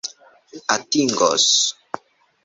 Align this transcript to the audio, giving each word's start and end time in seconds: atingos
atingos 0.79 1.49